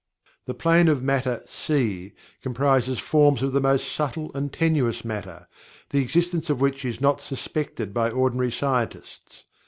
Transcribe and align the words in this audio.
The 0.45 0.55
Plane 0.55 0.87
of 0.87 1.03
Matter 1.03 1.43
(C) 1.45 2.13
comprises 2.41 2.97
forms 2.97 3.43
of 3.43 3.51
the 3.51 3.61
most 3.61 3.91
subtle 3.91 4.31
and 4.33 4.51
tenuous 4.51 5.05
Matter, 5.05 5.47
the 5.91 6.01
existence 6.01 6.49
of 6.49 6.59
which 6.59 6.83
is 6.83 6.99
not 7.01 7.21
suspected 7.21 7.93
by 7.93 8.09
ordinary 8.09 8.51
scientists. 8.51 9.43